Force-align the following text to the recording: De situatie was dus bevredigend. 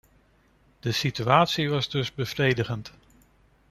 De 0.79 0.91
situatie 0.91 1.69
was 1.69 1.89
dus 1.89 2.13
bevredigend. 2.13 2.93